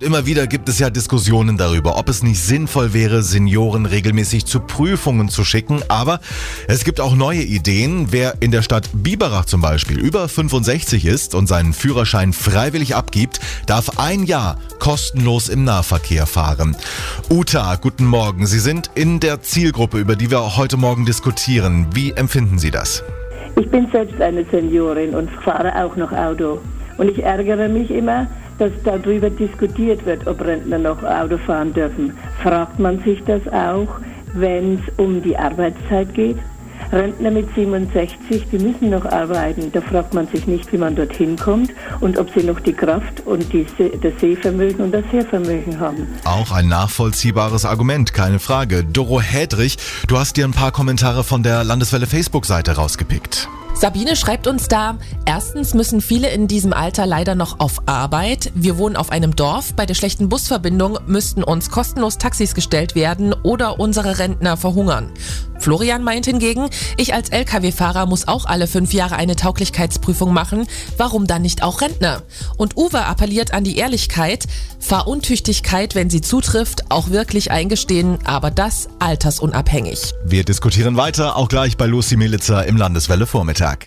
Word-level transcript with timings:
Immer 0.00 0.26
wieder 0.26 0.46
gibt 0.46 0.68
es 0.68 0.78
ja 0.78 0.90
Diskussionen 0.90 1.56
darüber, 1.56 1.98
ob 1.98 2.08
es 2.08 2.22
nicht 2.22 2.40
sinnvoll 2.40 2.94
wäre, 2.94 3.24
Senioren 3.24 3.84
regelmäßig 3.84 4.46
zu 4.46 4.60
Prüfungen 4.60 5.28
zu 5.28 5.42
schicken. 5.42 5.82
Aber 5.88 6.20
es 6.68 6.84
gibt 6.84 7.00
auch 7.00 7.16
neue 7.16 7.42
Ideen. 7.42 8.12
Wer 8.12 8.34
in 8.38 8.52
der 8.52 8.62
Stadt 8.62 8.88
Biberach 8.92 9.46
zum 9.46 9.60
Beispiel 9.60 9.98
über 9.98 10.28
65 10.28 11.04
ist 11.04 11.34
und 11.34 11.48
seinen 11.48 11.72
Führerschein 11.72 12.32
freiwillig 12.32 12.94
abgibt, 12.94 13.40
darf 13.66 13.98
ein 13.98 14.22
Jahr 14.22 14.60
kostenlos 14.78 15.48
im 15.48 15.64
Nahverkehr 15.64 16.26
fahren. 16.26 16.76
Uta, 17.28 17.74
guten 17.74 18.04
Morgen. 18.04 18.46
Sie 18.46 18.60
sind 18.60 18.92
in 18.94 19.18
der 19.18 19.42
Zielgruppe, 19.42 19.98
über 19.98 20.14
die 20.14 20.30
wir 20.30 20.56
heute 20.56 20.76
Morgen 20.76 21.06
diskutieren. 21.06 21.88
Wie 21.92 22.12
empfinden 22.12 22.60
Sie 22.60 22.70
das? 22.70 23.02
Ich 23.56 23.68
bin 23.68 23.90
selbst 23.90 24.20
eine 24.20 24.44
Seniorin 24.44 25.16
und 25.16 25.28
fahre 25.42 25.74
auch 25.84 25.96
noch 25.96 26.12
Auto. 26.12 26.60
Und 26.98 27.10
ich 27.10 27.24
ärgere 27.24 27.68
mich 27.68 27.90
immer, 27.90 28.28
dass 28.58 28.72
darüber 28.84 29.30
diskutiert 29.30 30.04
wird, 30.04 30.26
ob 30.26 30.40
Rentner 30.40 30.78
noch 30.78 31.02
Auto 31.02 31.38
fahren 31.38 31.72
dürfen. 31.72 32.12
Fragt 32.42 32.78
man 32.78 33.00
sich 33.02 33.22
das 33.24 33.46
auch, 33.48 33.88
wenn 34.34 34.74
es 34.74 34.98
um 34.98 35.22
die 35.22 35.36
Arbeitszeit 35.36 36.12
geht? 36.14 36.36
Rentner 36.92 37.30
mit 37.30 37.54
67, 37.54 38.46
die 38.50 38.58
müssen 38.58 38.90
noch 38.90 39.04
arbeiten. 39.04 39.70
Da 39.72 39.80
fragt 39.80 40.14
man 40.14 40.26
sich 40.28 40.46
nicht, 40.46 40.72
wie 40.72 40.78
man 40.78 40.96
dorthin 40.96 41.36
kommt 41.36 41.70
und 42.00 42.18
ob 42.18 42.30
sie 42.34 42.44
noch 42.44 42.60
die 42.60 42.72
Kraft 42.72 43.26
und 43.26 43.52
die 43.52 43.66
See, 43.76 43.92
das 44.00 44.12
Sehvermögen 44.20 44.84
und 44.84 44.92
das 44.92 45.04
Hörvermögen 45.10 45.80
haben. 45.80 46.06
Auch 46.24 46.50
ein 46.50 46.68
nachvollziehbares 46.68 47.64
Argument, 47.64 48.14
keine 48.14 48.38
Frage. 48.38 48.84
Doro 48.84 49.20
Hedrich, 49.20 49.76
du 50.06 50.18
hast 50.18 50.36
dir 50.36 50.46
ein 50.46 50.52
paar 50.52 50.72
Kommentare 50.72 51.24
von 51.24 51.42
der 51.42 51.64
Landeswelle 51.64 52.06
Facebook-Seite 52.06 52.76
rausgepickt. 52.76 53.48
Sabine 53.80 54.16
schreibt 54.16 54.48
uns 54.48 54.66
da, 54.66 54.98
erstens 55.24 55.72
müssen 55.72 56.00
viele 56.00 56.30
in 56.30 56.48
diesem 56.48 56.72
Alter 56.72 57.06
leider 57.06 57.36
noch 57.36 57.60
auf 57.60 57.82
Arbeit. 57.86 58.50
Wir 58.56 58.76
wohnen 58.76 58.96
auf 58.96 59.12
einem 59.12 59.36
Dorf. 59.36 59.72
Bei 59.74 59.86
der 59.86 59.94
schlechten 59.94 60.28
Busverbindung 60.28 60.98
müssten 61.06 61.44
uns 61.44 61.70
kostenlos 61.70 62.18
Taxis 62.18 62.56
gestellt 62.56 62.96
werden 62.96 63.32
oder 63.32 63.78
unsere 63.78 64.18
Rentner 64.18 64.56
verhungern. 64.56 65.12
Florian 65.58 66.02
meint 66.02 66.26
hingegen, 66.26 66.68
ich 66.96 67.14
als 67.14 67.30
Lkw-Fahrer 67.30 68.06
muss 68.06 68.28
auch 68.28 68.46
alle 68.46 68.66
fünf 68.66 68.92
Jahre 68.92 69.16
eine 69.16 69.36
Tauglichkeitsprüfung 69.36 70.32
machen. 70.32 70.66
Warum 70.96 71.26
dann 71.26 71.42
nicht 71.42 71.62
auch 71.62 71.80
Rentner? 71.80 72.22
Und 72.56 72.76
Uwe 72.76 73.04
appelliert 73.04 73.52
an 73.52 73.64
die 73.64 73.76
Ehrlichkeit, 73.76 74.46
Fahruntüchtigkeit, 74.80 75.94
wenn 75.94 76.10
sie 76.10 76.20
zutrifft, 76.20 76.90
auch 76.90 77.10
wirklich 77.10 77.50
eingestehen, 77.50 78.18
aber 78.24 78.50
das 78.50 78.88
altersunabhängig. 78.98 80.14
Wir 80.24 80.44
diskutieren 80.44 80.96
weiter, 80.96 81.36
auch 81.36 81.48
gleich 81.48 81.76
bei 81.76 81.86
Lucy 81.86 82.16
Militzer 82.16 82.66
im 82.66 82.76
Landeswelle 82.76 83.26
Vormittag. 83.26 83.76